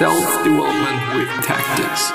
[0.00, 2.10] Self development with tactics.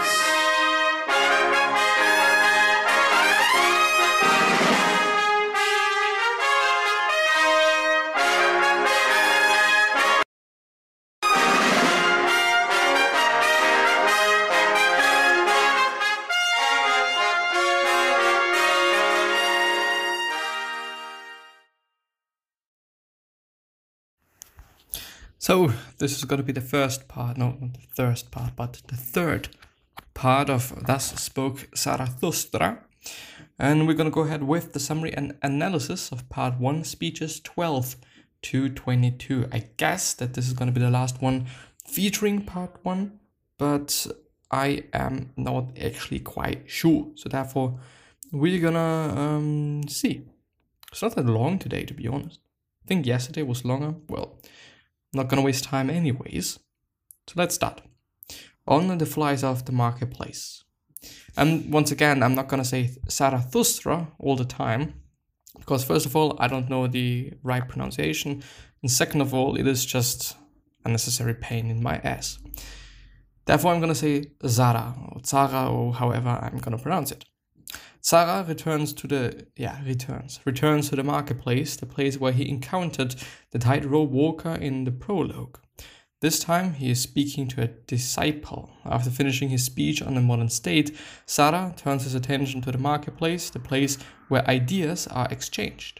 [25.37, 28.81] So this is going to be the first part, no, not the first part, but
[28.87, 29.49] the third
[30.13, 32.83] part of Thus Spoke Zarathustra.
[33.57, 37.39] And we're going to go ahead with the summary and analysis of part 1, speeches
[37.39, 37.95] 12
[38.43, 39.47] to 22.
[39.51, 41.47] I guess that this is going to be the last one
[41.87, 43.19] featuring part 1,
[43.57, 44.07] but
[44.51, 47.07] I am not actually quite sure.
[47.15, 47.79] So therefore,
[48.31, 50.27] we're gonna um, see.
[50.91, 52.39] It's not that long today, to be honest.
[52.83, 53.95] I think yesterday was longer.
[54.07, 54.37] Well,
[55.15, 56.59] I'm not gonna waste time anyways.
[57.27, 57.81] So let's start.
[58.67, 60.61] On the flies of the marketplace.
[61.37, 64.95] And once again, I'm not gonna say Zarathustra all the time,
[65.57, 68.43] because first of all, I don't know the right pronunciation,
[68.81, 70.35] and second of all, it is just
[70.83, 72.37] a necessary pain in my ass.
[73.45, 77.23] Therefore, I'm gonna say Zara or Zara or however I'm gonna pronounce it.
[78.05, 83.15] Zara returns to the yeah returns returns to the marketplace, the place where he encountered
[83.49, 85.57] the tightrope walker in the prologue.
[86.21, 88.69] This time he is speaking to a disciple.
[88.85, 90.95] After finishing his speech on the modern state,
[91.27, 95.99] Zara turns his attention to the marketplace, the place where ideas are exchanged.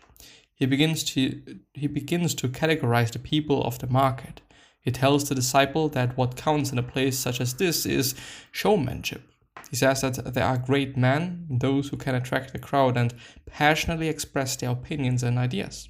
[0.54, 1.42] He begins to
[1.74, 4.42] he begins to categorize the people of the market.
[4.80, 8.14] He tells the disciple that what counts in a place such as this is
[8.52, 9.24] showmanship.
[9.70, 13.14] He says that there are great men, those who can attract the crowd and
[13.46, 15.90] passionately express their opinions and ideas.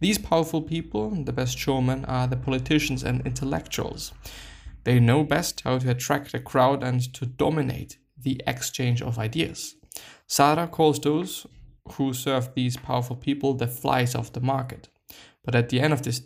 [0.00, 4.12] These powerful people, the best showmen, are the politicians and intellectuals.
[4.84, 9.74] They know best how to attract the crowd and to dominate the exchange of ideas.
[10.30, 11.46] Zara calls those
[11.92, 14.88] who serve these powerful people the flies of the market.
[15.44, 16.22] But at the end of this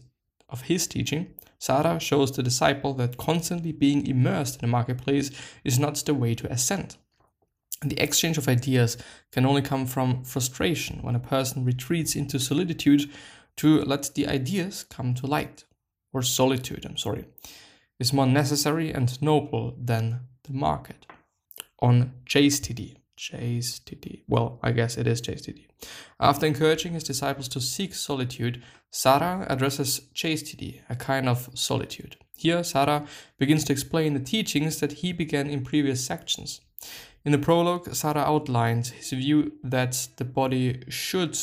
[0.48, 5.30] of his teaching, Zara shows the disciple that constantly being immersed in the marketplace
[5.64, 6.96] is not the way to ascend.
[7.84, 8.96] The exchange of ideas
[9.30, 13.10] can only come from frustration when a person retreats into solitude
[13.56, 15.64] to let the ideas come to light.
[16.12, 17.26] Or solitude, I'm sorry,
[18.00, 21.06] is more necessary and noble than the market.
[21.80, 25.68] On chastity, chastity, well, I guess it is chastity.
[26.18, 28.62] After encouraging his disciples to seek solitude,
[28.94, 32.16] Zara addresses chastity, a kind of solitude.
[32.36, 33.06] Here, Zara
[33.38, 36.60] begins to explain the teachings that he began in previous sections.
[37.24, 41.36] In the prologue, Zara outlines his view that the body should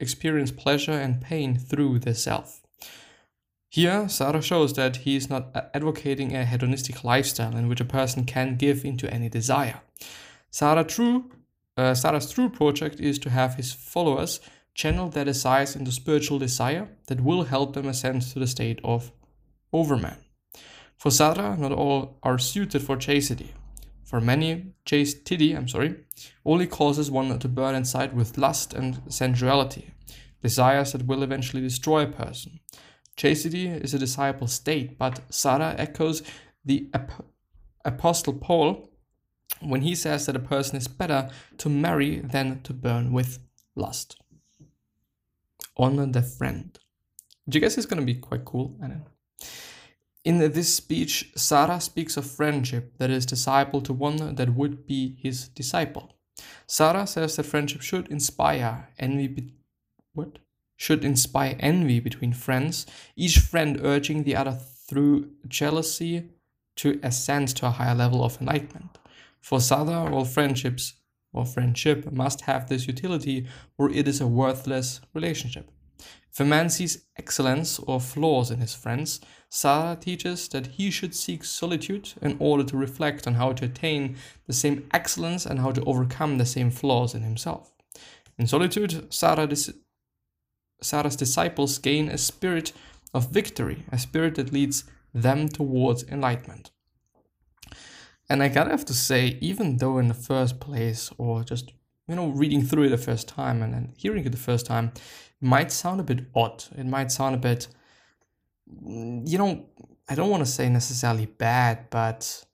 [0.00, 2.62] experience pleasure and pain through the self.
[3.68, 8.24] Here, Zara shows that he is not advocating a hedonistic lifestyle in which a person
[8.24, 9.82] can give into any desire.
[10.52, 11.30] Zara true,
[11.76, 14.40] uh, Zara's true project is to have his followers
[14.74, 19.12] channel their desires into spiritual desire that will help them ascend to the state of
[19.72, 20.18] overman.
[20.96, 23.54] For Zara, not all are suited for chastity.
[24.04, 25.96] For many, chastity, I'm sorry,
[26.44, 29.90] only causes one to burn inside with lust and sensuality,
[30.42, 32.60] desires that will eventually destroy a person.
[33.16, 36.22] Chastity is a desirable state, but Zara echoes
[36.64, 37.24] the ap-
[37.84, 38.87] Apostle Paul
[39.60, 43.38] when he says that a person is better to marry than to burn with
[43.74, 44.20] lust.
[45.76, 46.78] Honor the friend.
[47.48, 48.76] Do you guys is gonna be quite cool?
[48.82, 49.06] I know.
[50.24, 55.16] In this speech, Sarah speaks of friendship that is disciple to one that would be
[55.22, 56.12] his disciple.
[56.66, 59.28] Sarah says that friendship should inspire envy.
[59.28, 59.54] Be-
[60.12, 60.38] what?
[60.76, 66.30] Should inspire envy between friends, each friend urging the other through jealousy
[66.76, 68.98] to ascend to a higher level of enlightenment.
[69.40, 70.94] For Sada, all friendships
[71.32, 75.70] or friendship must have this utility or it is a worthless relationship.
[76.32, 81.14] If a man sees excellence or flaws in his friends, Sada teaches that he should
[81.14, 85.72] seek solitude in order to reflect on how to attain the same excellence and how
[85.72, 87.72] to overcome the same flaws in himself.
[88.38, 89.72] In solitude, Zara dis-
[90.84, 92.72] Zara's disciples gain a spirit
[93.12, 96.70] of victory, a spirit that leads them towards enlightenment.
[98.30, 101.72] And I gotta have to say, even though in the first place, or just
[102.08, 104.92] you know, reading through it the first time and then hearing it the first time,
[105.40, 106.64] might sound a bit odd.
[106.76, 107.68] It might sound a bit,
[108.82, 109.66] mm, you know,
[110.08, 112.44] I don't want to say necessarily bad, but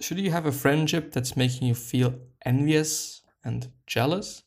[0.00, 2.14] should you have a friendship that's making you feel
[2.46, 4.44] envious and jealous?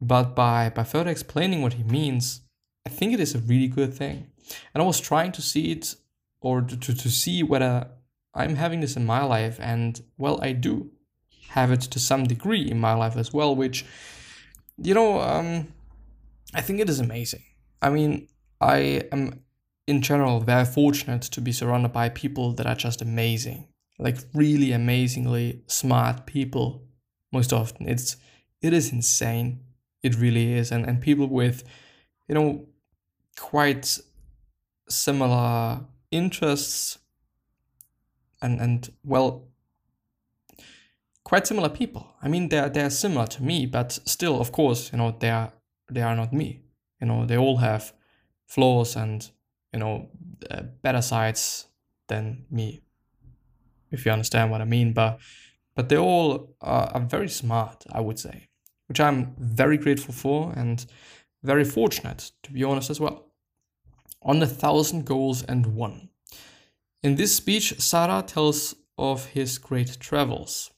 [0.00, 2.42] But by by further explaining what he means,
[2.84, 4.26] I think it is a really good thing.
[4.74, 5.94] And I was trying to see it
[6.40, 7.88] or to, to see whether
[8.34, 10.90] I'm having this in my life, and well, I do
[11.48, 13.84] have it to some degree in my life as well, which,
[14.76, 15.68] you know, um,
[16.52, 17.44] I think it is amazing.
[17.80, 18.28] I mean,
[18.60, 19.44] I am
[19.86, 24.72] in general very fortunate to be surrounded by people that are just amazing, like really
[24.72, 26.82] amazingly smart people.
[27.32, 28.16] Most often, it's
[28.62, 29.60] it is insane.
[30.02, 31.62] It really is, and and people with,
[32.28, 32.66] you know,
[33.36, 33.98] quite
[34.88, 35.80] similar
[36.10, 36.98] interests
[38.44, 39.48] and and well
[41.24, 42.06] quite similar people.
[42.22, 45.52] I mean they're they're similar to me but still of course you know they are
[45.90, 46.60] they are not me.
[47.00, 47.92] You know they all have
[48.46, 49.28] flaws and
[49.72, 50.08] you know
[50.50, 51.66] uh, better sides
[52.08, 52.82] than me
[53.90, 54.92] if you understand what i mean.
[54.92, 55.18] But
[55.74, 58.48] but they all are, are very smart i would say
[58.88, 60.86] which i'm very grateful for and
[61.42, 63.26] very fortunate to be honest as well.
[64.22, 66.08] On a thousand goals and one
[67.04, 70.70] in this speech, Sara tells of his great travels.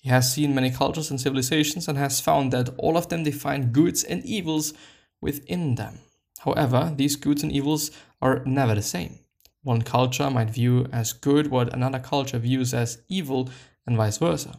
[0.00, 3.72] He has seen many cultures and civilizations and has found that all of them define
[3.72, 4.72] goods and evils
[5.20, 5.98] within them.
[6.38, 7.90] However, these goods and evils
[8.22, 9.18] are never the same.
[9.64, 13.50] One culture might view as good what another culture views as evil,
[13.86, 14.58] and vice versa.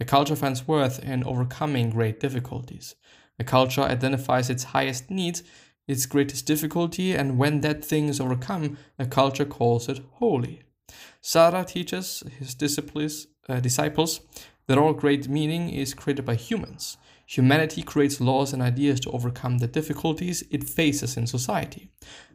[0.00, 2.94] A culture finds worth in overcoming great difficulties.
[3.38, 5.42] A culture identifies its highest needs
[5.88, 10.62] its greatest difficulty, and when that thing is overcome, a culture calls it holy.
[11.20, 12.54] Sara teaches his
[13.48, 14.20] uh, disciples
[14.66, 16.98] that all great meaning is created by humans.
[17.26, 21.90] Humanity creates laws and ideas to overcome the difficulties it faces in society.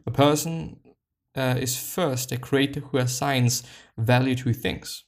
[0.06, 0.78] A person
[1.36, 3.62] uh, is first a creator who assigns
[3.96, 5.04] value to things.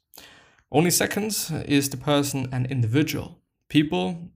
[0.73, 3.39] Only second is the person an individual.
[3.69, 4.31] People,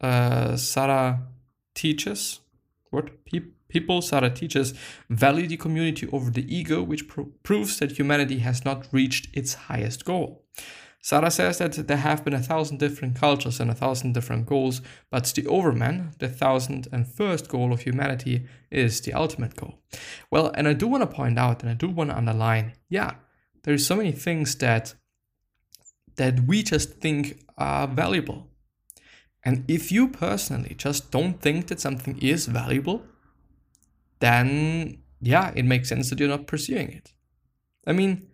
[0.00, 1.26] uh, Sara
[1.74, 2.40] teaches,
[2.94, 3.24] what?
[3.26, 4.72] Pe- people, Sara teaches,
[5.10, 9.54] value the community over the ego, which pro- proves that humanity has not reached its
[9.54, 10.44] highest goal.
[11.04, 14.80] Sara says that there have been a thousand different cultures and a thousand different goals,
[15.10, 19.74] but the Overman, the thousand and first goal of humanity, is the ultimate goal.
[20.30, 23.16] Well, and I do want to point out and I do want to underline, yeah,
[23.64, 24.94] there's so many things that
[26.16, 28.48] that we just think are valuable.
[29.44, 33.02] And if you personally just don't think that something is valuable,
[34.20, 37.12] then yeah, it makes sense that you're not pursuing it.
[37.86, 38.28] I mean,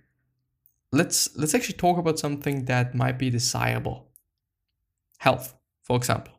[0.93, 4.09] let's let's actually talk about something that might be desirable.
[5.19, 6.35] Health, for example.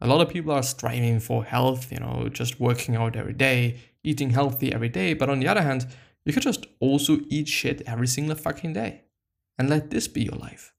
[0.00, 3.78] A lot of people are striving for health, you know, just working out every day,
[4.04, 5.86] eating healthy every day, but on the other hand,
[6.26, 9.04] you could just also eat shit every single fucking day
[9.58, 10.74] and let this be your life.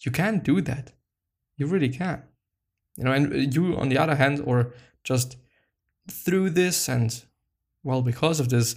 [0.00, 0.92] You can't do that.
[1.56, 2.24] You really can.
[2.96, 5.36] You know, and uh, you, on the other hand, or just
[6.10, 7.24] through this and,
[7.82, 8.76] well, because of this,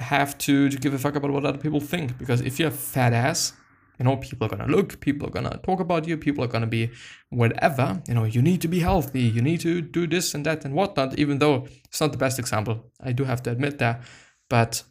[0.00, 2.18] have to, to give a fuck about what other people think.
[2.18, 3.52] Because if you're a fat ass,
[3.98, 6.66] you know, people are gonna look, people are gonna talk about you, people are gonna
[6.66, 6.90] be
[7.30, 8.02] whatever.
[8.08, 10.74] You know, you need to be healthy, you need to do this and that and
[10.74, 12.90] whatnot, even though it's not the best example.
[13.00, 14.02] I do have to admit that.
[14.48, 14.82] But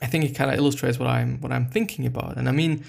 [0.00, 2.36] I think it kind of illustrates what I'm what I'm thinking about.
[2.36, 2.84] And I mean,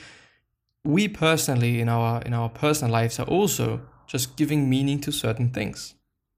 [0.86, 5.50] we personally in our in our personal lives are also just giving meaning to certain
[5.50, 5.96] things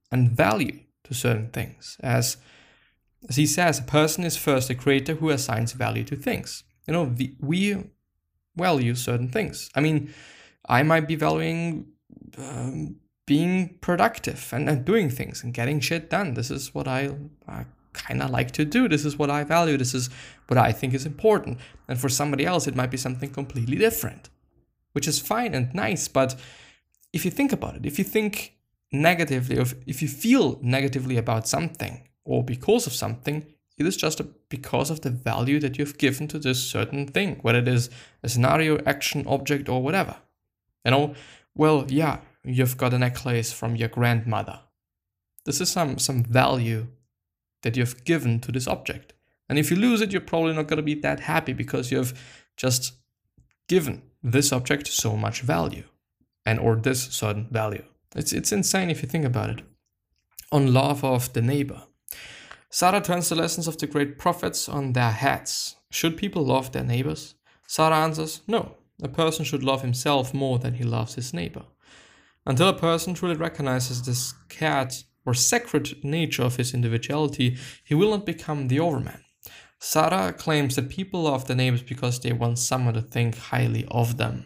[0.10, 1.98] and value to certain things.
[2.02, 2.38] As
[3.30, 6.64] as he says a person is first a creator who assigns value to things.
[6.88, 7.84] You know we
[8.56, 9.70] value certain things.
[9.76, 10.14] I mean
[10.70, 11.86] i might be valuing
[12.38, 16.36] um, being productive and, and doing things and getting shit done.
[16.36, 17.12] This is what i,
[17.48, 18.88] I kind of like to do.
[18.88, 19.76] This is what i value.
[19.76, 20.10] This is
[20.48, 21.60] what i think is important.
[21.90, 24.30] And for somebody else it might be something completely different
[24.98, 26.08] which is fine and nice.
[26.08, 26.34] But
[27.14, 28.58] if you think about it, if you think
[28.92, 33.46] negatively, or if you feel negatively about something or because of something,
[33.78, 37.60] it is just because of the value that you've given to this certain thing, whether
[37.60, 37.92] it is
[38.24, 40.16] a scenario, action, object, or whatever.
[40.84, 41.14] You know,
[41.54, 44.62] well, yeah, you've got a necklace from your grandmother.
[45.46, 46.88] This is some some value
[47.62, 49.14] that you've given to this object.
[49.48, 52.20] And if you lose it, you're probably not going to be that happy because you've
[52.58, 52.94] just
[53.68, 55.84] given this object so much value
[56.46, 57.84] and or this certain value.
[58.16, 59.62] It's, it's insane if you think about it.
[60.52, 61.84] On love of the neighbor.
[62.70, 65.76] Sarah turns the lessons of the great prophets on their heads.
[65.90, 67.36] Should people love their neighbors?
[67.68, 68.76] Sarah answers, no.
[69.02, 71.64] A person should love himself more than he loves his neighbor.
[72.46, 74.94] Until a person truly recognizes the scared
[75.26, 79.24] or sacred nature of his individuality, he will not become the overman.
[79.80, 84.18] Sara claims that people love their neighbors because they want someone to think highly of
[84.18, 84.46] them.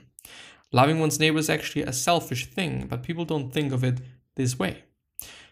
[0.72, 4.00] Loving one's neighbor is actually a selfish thing, but people don't think of it
[4.36, 4.84] this way.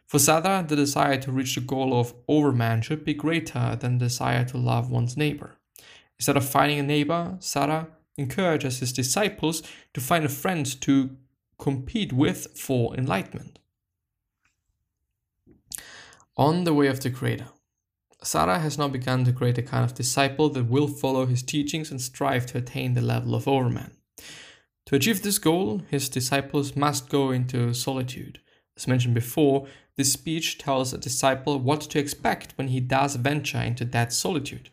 [0.05, 4.05] For Sara, the desire to reach the goal of overman should be greater than the
[4.05, 5.57] desire to love one's neighbor.
[6.17, 9.61] Instead of finding a neighbor, Sara encourages his disciples
[9.93, 11.15] to find a friend to
[11.57, 13.59] compete with for enlightenment.
[16.35, 17.47] On the way of the Creator,
[18.21, 21.89] Sarah has now begun to create a kind of disciple that will follow his teachings
[21.89, 23.91] and strive to attain the level of overman.
[24.87, 28.39] To achieve this goal, his disciples must go into solitude.
[28.75, 33.59] As mentioned before, this speech tells a disciple what to expect when he does venture
[33.59, 34.69] into that solitude.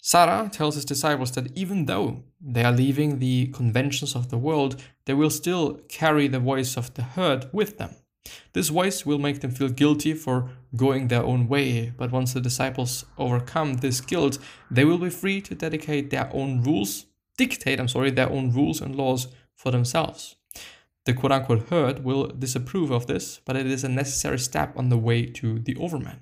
[0.00, 4.82] Sarah tells his disciples that even though they are leaving the conventions of the world,
[5.04, 7.94] they will still carry the voice of the herd with them.
[8.52, 12.40] This voice will make them feel guilty for going their own way, but once the
[12.40, 14.38] disciples overcome this guilt,
[14.70, 18.80] they will be free to dedicate their own rules, dictate, I'm sorry, their own rules
[18.80, 20.36] and laws for themselves.
[21.04, 24.88] The quote unquote herd will disapprove of this, but it is a necessary step on
[24.88, 26.20] the way to the overman.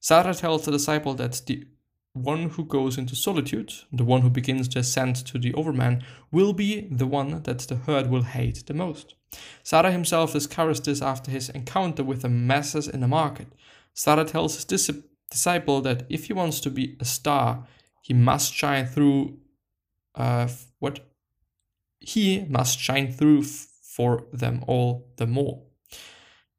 [0.00, 1.66] Sarah tells the disciple that the
[2.12, 6.02] one who goes into solitude, the one who begins to ascend to the overman,
[6.32, 9.14] will be the one that the herd will hate the most.
[9.62, 13.48] Sarah himself discovers this after his encounter with the masses in the market.
[13.94, 14.90] Sarah tells his dis-
[15.30, 17.66] disciple that if he wants to be a star,
[18.02, 19.38] he must shine through.
[20.14, 20.48] Uh,
[20.78, 21.00] what?
[22.00, 25.62] He must shine through f- for them all the more.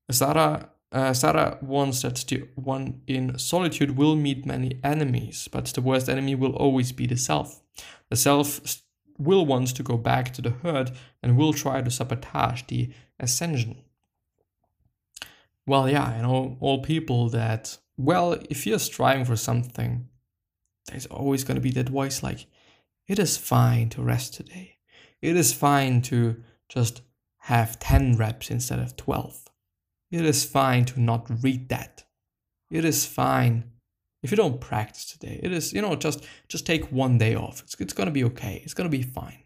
[0.09, 5.81] Sarah uh, Sarah warns that the one in solitude will meet many enemies, but the
[5.81, 7.61] worst enemy will always be the self.
[8.09, 8.81] The self
[9.17, 10.91] will want to go back to the herd
[11.23, 13.83] and will try to sabotage the ascension.
[15.65, 20.09] Well, yeah, you know, all people that, well, if you're striving for something,
[20.87, 22.47] there's always going to be that voice like,
[23.07, 24.77] it is fine to rest today.
[25.21, 27.01] It is fine to just
[27.43, 29.50] have 10 reps instead of 12
[30.11, 32.03] it is fine to not read that.
[32.69, 33.71] It is fine
[34.23, 35.39] if you don't practice today.
[35.41, 37.61] It is, you know, just just take one day off.
[37.61, 38.61] It's, it's gonna be okay.
[38.63, 39.43] It's gonna be fine.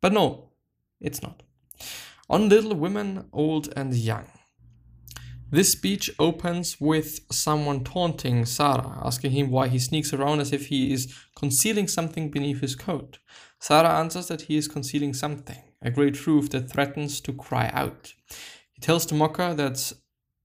[0.00, 0.50] But no,
[1.00, 1.42] it's not.
[2.28, 4.26] On Little Women, Old and Young.
[5.50, 10.66] This speech opens with someone taunting Sarah, asking him why he sneaks around as if
[10.66, 13.18] he is concealing something beneath his coat.
[13.60, 18.14] Sarah answers that he is concealing something, a great truth that threatens to cry out.
[18.74, 19.92] He tells mocker that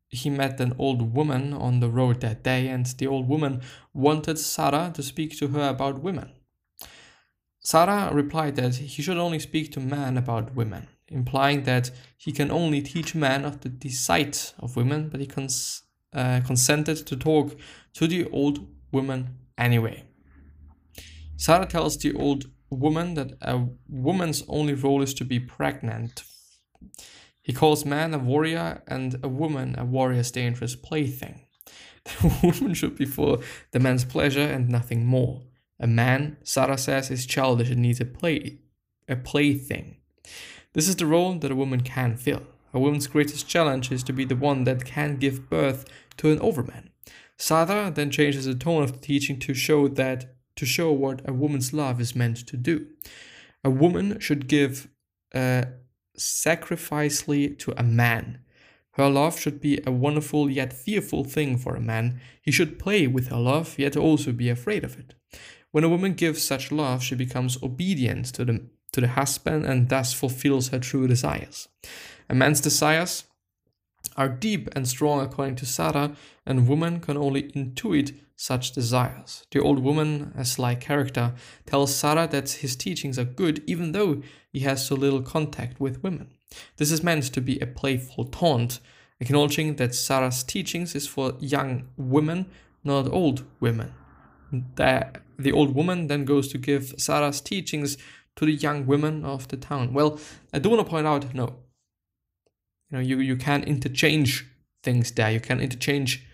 [0.09, 3.62] he met an old woman on the road that day, and the old woman
[3.93, 6.31] wanted Sarah to speak to her about women.
[7.59, 12.50] Sarah replied that he should only speak to men about women, implying that he can
[12.50, 15.83] only teach men of the deceit of women, but he cons-
[16.13, 17.55] uh, consented to talk
[17.93, 20.03] to the old woman anyway.
[21.38, 26.24] Sarah tells the old woman that a woman's only role is to be pregnant.
[27.50, 31.48] He calls man a warrior and a woman a warrior's dangerous plaything.
[32.22, 33.39] The woman should be for
[33.72, 35.41] the man's pleasure and nothing more.
[35.79, 38.60] A man, Sarah says, is childish and needs a play
[39.08, 39.98] a plaything.
[40.74, 42.44] This is the role that a woman can fill.
[42.72, 45.86] A woman's greatest challenge is to be the one that can give birth
[46.18, 46.91] to an overman.
[47.36, 51.34] Sarah then changes the tone of the teaching to show that to show what a
[51.34, 52.86] woman's love is meant to do.
[53.63, 54.88] A woman should give
[55.34, 55.63] uh,
[56.19, 58.39] sacrificely to a man.
[58.93, 62.19] Her love should be a wonderful yet fearful thing for a man.
[62.41, 65.15] He should play with her love, yet also be afraid of it.
[65.71, 69.88] When a woman gives such love, she becomes obedient to the, to the husband and
[69.88, 71.67] thus fulfills her true desires.
[72.29, 73.23] A man's desires
[74.15, 76.15] are deep and strong according to Sarah,
[76.46, 79.46] and woman can only intuit such desires.
[79.51, 81.34] The old woman, a sly character,
[81.65, 86.01] tells Sarah that his teachings are good even though he has so little contact with
[86.03, 86.29] women.
[86.77, 88.79] This is meant to be a playful taunt,
[89.20, 92.46] acknowledging that Sarah's teachings is for young women,
[92.84, 93.94] not old women.
[94.51, 97.98] The, the old woman then goes to give Sarah's teachings
[98.38, 99.94] to the young women of the town.
[99.94, 100.18] Well,
[100.53, 101.58] I do want to point out, no,
[102.89, 104.48] you know, you, you can interchange
[104.84, 105.31] things there.
[105.31, 106.25] You can interchange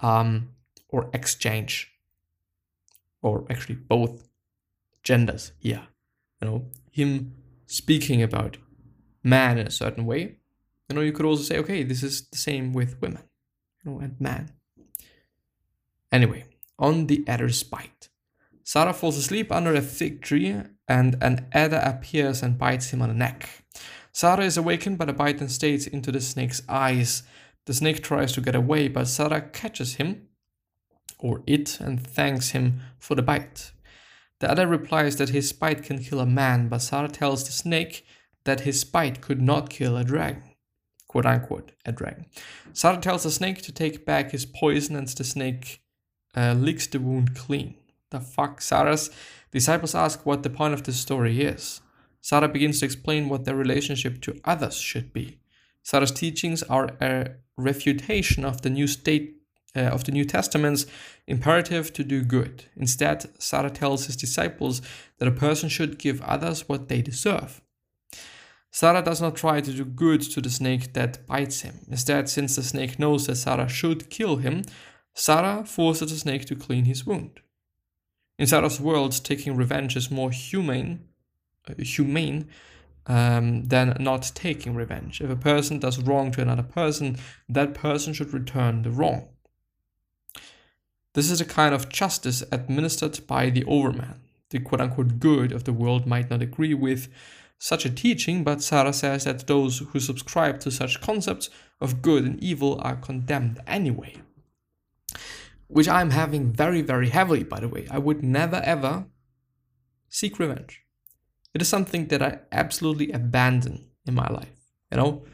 [0.00, 0.50] um,
[0.88, 1.92] or exchange,
[3.22, 4.28] or actually both
[5.02, 5.86] genders here.
[6.40, 7.34] You know, him
[7.66, 8.56] speaking about
[9.22, 10.36] man in a certain way.
[10.88, 13.22] You know, you could also say, okay, this is the same with women,
[13.84, 14.52] you know, and man.
[16.10, 16.46] Anyway,
[16.78, 18.08] on the adder's bite.
[18.64, 20.56] Sarah falls asleep under a fig tree,
[20.88, 23.59] and an adder appears and bites him on the neck.
[24.20, 27.22] Sarah is awakened by the bite and stares into the snake's eyes.
[27.64, 30.28] The snake tries to get away, but Sara catches him
[31.18, 33.72] or it and thanks him for the bite.
[34.40, 38.04] The other replies that his bite can kill a man, but Sara tells the snake
[38.44, 40.42] that his bite could not kill a dragon.
[41.08, 42.26] Quote unquote, a dragon.
[42.74, 45.80] Sara tells the snake to take back his poison, and the snake
[46.36, 47.74] uh, licks the wound clean.
[48.10, 48.60] the fuck?
[48.60, 49.08] Sarah's
[49.50, 51.80] disciples ask what the point of this story is.
[52.20, 55.38] Sarah begins to explain what their relationship to others should be.
[55.82, 59.36] Sarah's teachings are a refutation of the new state
[59.76, 60.86] uh, of the New Testament's
[61.26, 62.64] imperative to do good.
[62.76, 64.82] Instead, Sarah tells his disciples
[65.18, 67.60] that a person should give others what they deserve.
[68.72, 71.80] Sarah does not try to do good to the snake that bites him.
[71.88, 74.64] Instead, since the snake knows that Sarah should kill him,
[75.14, 77.40] Sarah forces the snake to clean his wound.
[78.38, 81.09] In Sarah's world, taking revenge is more humane,
[81.78, 82.48] humane
[83.06, 85.20] um, than not taking revenge.
[85.20, 87.16] If a person does wrong to another person,
[87.48, 89.28] that person should return the wrong.
[91.14, 94.20] This is a kind of justice administered by the overman.
[94.50, 97.08] The quote unquote good of the world might not agree with
[97.58, 101.50] such a teaching, but Sarah says that those who subscribe to such concepts
[101.80, 104.16] of good and evil are condemned anyway.
[105.66, 107.86] Which I'm having very, very heavily, by the way.
[107.90, 109.06] I would never ever
[110.08, 110.82] seek revenge.
[111.54, 115.24] It is something that I absolutely abandon in my life, you know,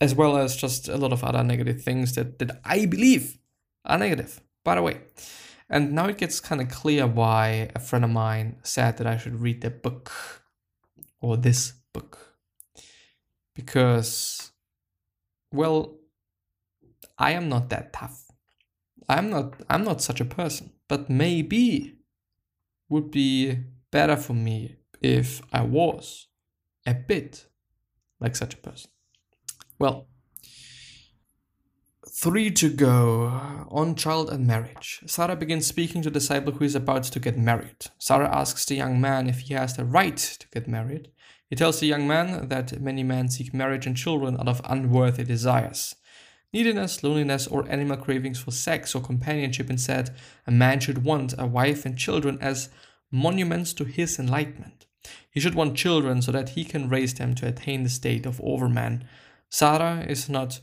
[0.00, 3.38] as well as just a lot of other negative things that, that I believe
[3.84, 5.00] are negative by the way.
[5.68, 9.16] And now it gets kind of clear why a friend of mine said that I
[9.16, 10.12] should read the book
[11.20, 12.36] or this book.
[13.54, 14.52] Because,
[15.52, 15.96] well,
[17.18, 18.30] I am not that tough.
[19.08, 20.72] I'm not I'm not such a person.
[20.88, 21.96] But maybe
[22.88, 23.58] would be
[23.90, 26.28] better for me if I was
[26.86, 27.46] a bit
[28.20, 28.90] like such a person.
[29.78, 30.06] Well,
[32.14, 35.02] Three to go on child and marriage.
[35.06, 37.86] Sarah begins speaking to the disciple who is about to get married.
[37.98, 41.10] Sarah asks the young man if he has the right to get married.
[41.48, 45.24] He tells the young man that many men seek marriage and children out of unworthy
[45.24, 45.96] desires.
[46.52, 50.14] Neediness, loneliness, or animal cravings for sex or companionship instead,
[50.46, 52.68] a man should want a wife and children as
[53.10, 54.86] monuments to his enlightenment.
[55.30, 58.40] He should want children so that he can raise them to attain the state of
[58.42, 59.04] overman.
[59.48, 60.60] Sarah is not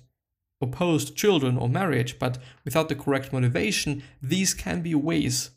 [0.61, 5.51] opposed to children or marriage, but without the correct motivation, these can be ways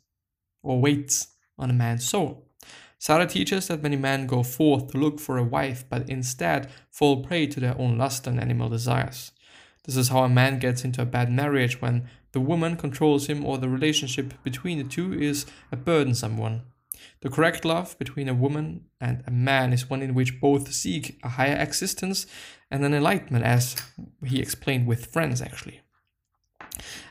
[0.63, 2.49] or weights on a man's soul.
[2.99, 7.25] Sarah teaches that many men go forth to look for a wife, but instead fall
[7.25, 9.33] prey to their own lust and animal desires.
[9.85, 13.45] This is how a man gets into a bad marriage when the woman controls him
[13.45, 16.63] or the relationship between the two is a burdensome one.
[17.21, 21.19] The correct love between a woman and a man is one in which both seek
[21.23, 22.27] a higher existence
[22.71, 23.77] and an enlightenment, as
[24.25, 25.81] he explained with friends actually.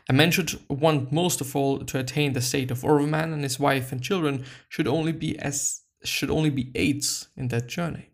[0.09, 3.59] A man should want most of all to attain the state of Overman, and his
[3.59, 8.09] wife and children should only be as should only be aids in that journey.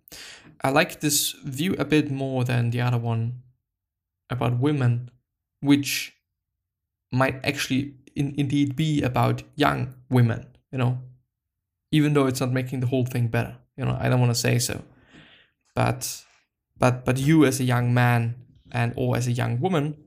[0.62, 3.44] I like this view a bit more than the other one
[4.30, 5.10] about women,
[5.62, 6.14] which
[7.12, 11.00] might actually in, indeed be about young women, you know,
[11.92, 13.58] even though it's not making the whole thing better.
[13.76, 14.84] You know, I don't want to say so,
[15.76, 16.26] but
[16.78, 18.36] but but you as a young man
[18.72, 19.98] and or as a young woman,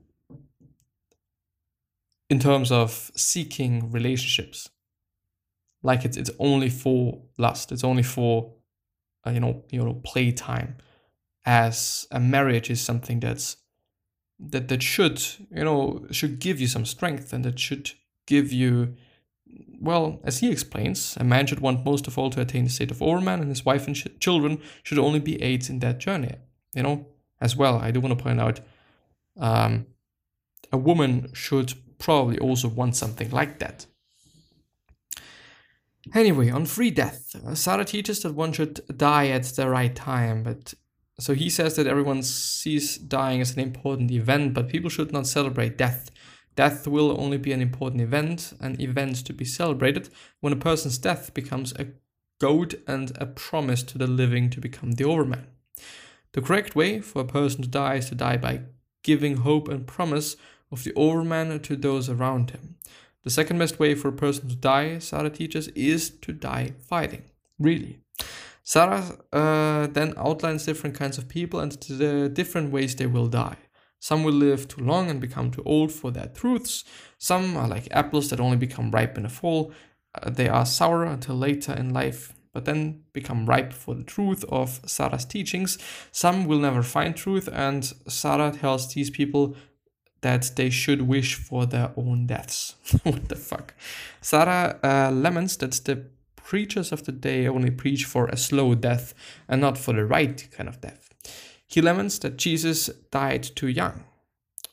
[2.29, 4.69] in terms of seeking relationships,
[5.83, 7.71] like it's it's only for lust.
[7.71, 8.53] It's only for
[9.25, 10.77] uh, you know you know playtime,
[11.45, 13.57] as a marriage is something that's
[14.39, 17.91] that that should you know should give you some strength and that should
[18.27, 18.95] give you
[19.79, 22.91] well, as he explains, a man should want most of all to attain the state
[22.91, 26.35] of overman, and his wife and ch- children should only be aids in that journey.
[26.75, 27.07] You know,
[27.41, 28.59] as well, I do want to point out
[29.37, 29.87] um,
[30.71, 33.87] a woman should probably also want something like that.
[36.13, 40.73] Anyway, on free death, Sarah teaches that one should die at the right time, but
[41.19, 45.27] so he says that everyone sees dying as an important event, but people should not
[45.27, 46.09] celebrate death
[46.55, 50.09] Death will only be an important event, an event to be celebrated,
[50.39, 51.87] when a person's death becomes a
[52.39, 55.47] goad and a promise to the living to become the overman.
[56.33, 58.61] The correct way for a person to die is to die by
[59.03, 60.35] giving hope and promise
[60.71, 62.75] of the overman to those around him.
[63.23, 67.23] The second best way for a person to die, Sarah teaches, is to die fighting.
[67.59, 67.99] Really.
[68.63, 73.57] Sarah uh, then outlines different kinds of people and the different ways they will die.
[74.01, 76.83] Some will live too long and become too old for their truths.
[77.19, 79.71] Some are like apples that only become ripe in the fall.
[80.15, 84.43] Uh, they are sour until later in life, but then become ripe for the truth
[84.49, 85.77] of Sarah's teachings.
[86.11, 89.55] Some will never find truth, and Sarah tells these people
[90.21, 92.77] that they should wish for their own deaths.
[93.03, 93.75] what the fuck?
[94.19, 99.13] Sarah uh, laments that the preachers of the day only preach for a slow death
[99.47, 101.10] and not for the right kind of death.
[101.71, 104.03] He laments that Jesus died too young,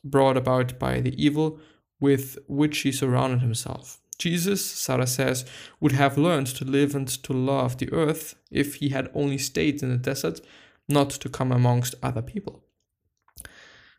[0.02, 1.60] brought about by the evil
[2.00, 4.00] with which he surrounded himself.
[4.18, 5.44] Jesus, Sarah says,
[5.78, 9.80] would have learned to live and to love the earth if he had only stayed
[9.80, 10.40] in the desert,
[10.88, 12.64] not to come amongst other people.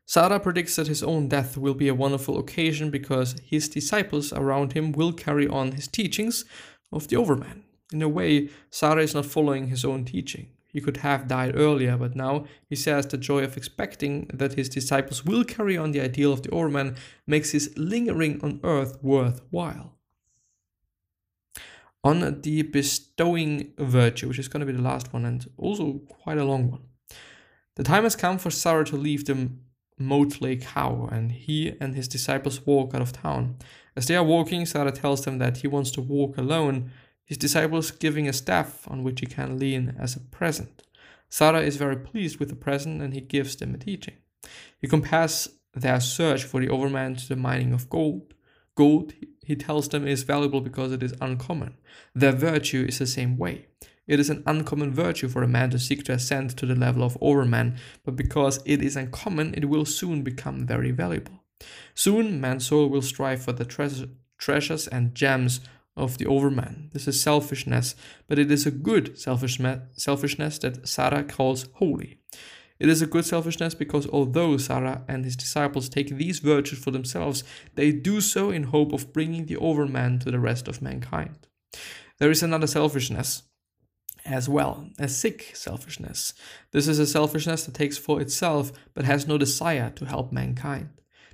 [0.06, 4.74] Sarah predicts that his own death will be a wonderful occasion because his disciples around
[4.74, 6.44] him will carry on his teachings
[6.92, 7.64] of the overman.
[7.94, 10.50] In a way, Sarah is not following his own teaching.
[10.72, 14.70] He could have died earlier, but now he says the joy of expecting that his
[14.70, 19.96] disciples will carry on the ideal of the overman makes his lingering on earth worthwhile.
[22.04, 26.38] On the bestowing virtue, which is going to be the last one and also quite
[26.38, 26.84] a long one.
[27.76, 29.50] The time has come for Sarah to leave the
[29.98, 33.58] Motley Cow, and he and his disciples walk out of town.
[33.96, 36.92] As they are walking, Sarah tells them that he wants to walk alone
[37.30, 40.82] his disciples giving a staff on which he can lean as a present.
[41.30, 44.16] Sarah is very pleased with the present and he gives them a teaching.
[44.80, 48.34] He compares their search for the overman to the mining of gold.
[48.74, 49.14] Gold,
[49.46, 51.78] he tells them, is valuable because it is uncommon.
[52.16, 53.68] Their virtue is the same way.
[54.08, 57.04] It is an uncommon virtue for a man to seek to ascend to the level
[57.04, 61.44] of overman, but because it is uncommon, it will soon become very valuable.
[61.94, 65.60] Soon, man's soul will strive for the tre- treasures and gems
[65.96, 66.90] of the overman.
[66.94, 67.96] This is selfishness,
[68.28, 72.20] but it is a good selfishness selfishness that Sarah calls holy.
[72.80, 76.92] It is a good selfishness because although Sarah and his disciples take these virtues for
[76.92, 77.44] themselves,
[77.76, 81.48] they do so in hope of bringing the overman to the rest of mankind.
[82.20, 83.44] There is another selfishness
[84.26, 86.34] as well, a sick selfishness.
[86.72, 90.90] This is a selfishness that takes for itself but has no desire to help mankind.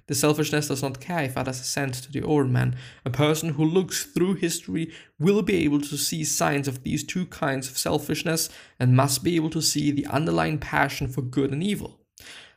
[0.08, 2.76] The selfishness does not care if others ascend to the overman.
[3.06, 7.26] A person who looks through history will be able to see signs of these two
[7.26, 11.64] kinds of selfishness and must be able to see the underlying passion for good and
[11.64, 12.00] evil.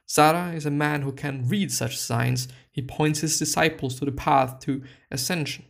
[0.05, 2.49] Sarah is a man who can read such signs.
[2.71, 5.65] He points his disciples to the path to ascension.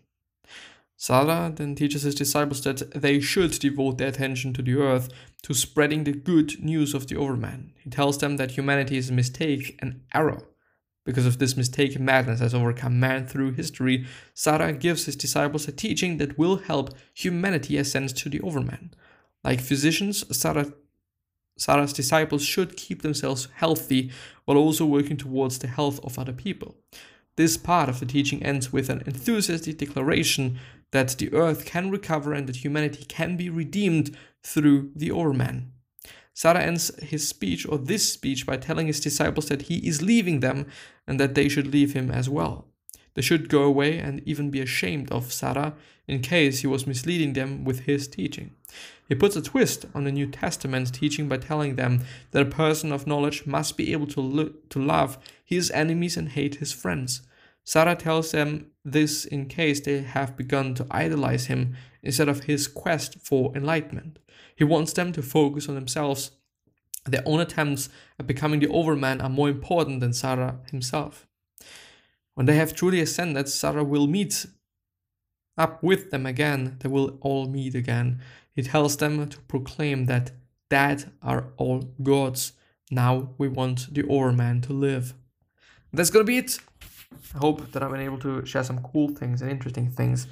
[0.96, 5.08] Sarah then teaches his disciples that they should devote their attention to the earth,
[5.42, 7.72] to spreading the good news of the overman.
[7.84, 10.42] He tells them that humanity is a mistake, an error.
[11.08, 15.72] Because of this mistaken madness has overcome man through history, Sarah gives his disciples a
[15.72, 18.90] teaching that will help humanity ascend to the overman.
[19.42, 20.70] Like physicians, Sarah,
[21.56, 24.10] Sarah's disciples should keep themselves healthy
[24.44, 26.76] while also working towards the health of other people.
[27.36, 30.58] This part of the teaching ends with an enthusiastic declaration
[30.90, 35.72] that the earth can recover and that humanity can be redeemed through the overman.
[36.38, 40.38] Sarah ends his speech or this speech by telling his disciples that he is leaving
[40.38, 40.66] them
[41.04, 42.68] and that they should leave him as well.
[43.14, 45.74] They should go away and even be ashamed of Sarah
[46.06, 48.52] in case he was misleading them with his teaching.
[49.08, 52.92] He puts a twist on the New Testament teaching by telling them that a person
[52.92, 57.22] of knowledge must be able to, lo- to love his enemies and hate his friends.
[57.64, 62.68] Sarah tells them this in case they have begun to idolize him instead of his
[62.68, 64.20] quest for enlightenment.
[64.58, 66.32] He wants them to focus on themselves.
[67.06, 71.28] Their own attempts at becoming the overman are more important than Sarah himself.
[72.34, 74.46] When they have truly ascended, Sarah will meet
[75.56, 76.76] up with them again.
[76.80, 78.20] They will all meet again.
[78.50, 80.32] He tells them to proclaim that
[80.70, 82.52] that are all gods.
[82.90, 85.14] Now we want the overman to live.
[85.92, 86.58] That's gonna be it.
[87.34, 90.26] I hope that I've been able to share some cool things and interesting things